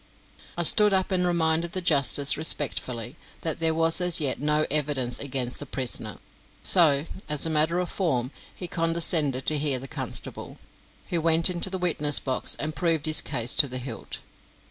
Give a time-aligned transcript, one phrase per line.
[0.57, 5.19] I stood up and reminded the justice respectfully that there was as yet no evidence
[5.19, 6.17] against the prisoner,
[6.63, 10.57] so, as a matter of form, he condescended to hear the constable,
[11.09, 14.21] who went into the witness box and proved his case to the hilt.